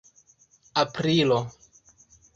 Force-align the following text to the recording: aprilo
aprilo 0.83 1.39